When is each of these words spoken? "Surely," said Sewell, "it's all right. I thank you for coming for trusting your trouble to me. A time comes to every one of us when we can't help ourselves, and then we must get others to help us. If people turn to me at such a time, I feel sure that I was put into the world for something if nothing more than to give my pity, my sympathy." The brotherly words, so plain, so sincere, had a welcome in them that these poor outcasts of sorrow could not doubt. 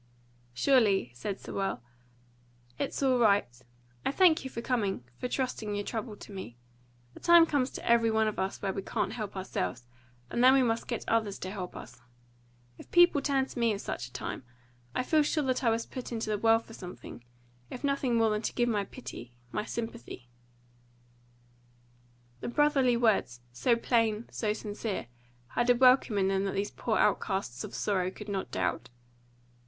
"Surely," 0.55 1.11
said 1.13 1.39
Sewell, 1.39 1.79
"it's 2.79 3.03
all 3.03 3.19
right. 3.19 3.61
I 4.03 4.11
thank 4.11 4.43
you 4.43 4.49
for 4.49 4.59
coming 4.59 5.03
for 5.19 5.27
trusting 5.27 5.75
your 5.75 5.83
trouble 5.85 6.15
to 6.15 6.31
me. 6.31 6.57
A 7.15 7.19
time 7.19 7.45
comes 7.45 7.69
to 7.69 7.87
every 7.87 8.09
one 8.09 8.27
of 8.27 8.39
us 8.39 8.59
when 8.59 8.73
we 8.73 8.81
can't 8.81 9.13
help 9.13 9.35
ourselves, 9.37 9.85
and 10.31 10.43
then 10.43 10.55
we 10.55 10.63
must 10.63 10.87
get 10.87 11.07
others 11.07 11.37
to 11.37 11.51
help 11.51 11.75
us. 11.75 12.01
If 12.79 12.89
people 12.89 13.21
turn 13.21 13.45
to 13.45 13.59
me 13.59 13.73
at 13.75 13.81
such 13.81 14.07
a 14.07 14.11
time, 14.11 14.43
I 14.95 15.03
feel 15.03 15.21
sure 15.21 15.43
that 15.43 15.63
I 15.63 15.69
was 15.69 15.85
put 15.85 16.11
into 16.11 16.31
the 16.31 16.37
world 16.39 16.65
for 16.65 16.73
something 16.73 17.23
if 17.69 17.83
nothing 17.83 18.15
more 18.15 18.31
than 18.31 18.41
to 18.41 18.53
give 18.53 18.69
my 18.69 18.85
pity, 18.85 19.35
my 19.51 19.65
sympathy." 19.65 20.29
The 22.39 22.47
brotherly 22.47 22.97
words, 22.97 23.41
so 23.53 23.75
plain, 23.75 24.25
so 24.31 24.51
sincere, 24.51 25.09
had 25.49 25.69
a 25.69 25.75
welcome 25.75 26.17
in 26.17 26.27
them 26.29 26.43
that 26.45 26.55
these 26.55 26.71
poor 26.71 26.97
outcasts 26.97 27.63
of 27.63 27.75
sorrow 27.75 28.09
could 28.09 28.29
not 28.29 28.49
doubt. 28.49 28.89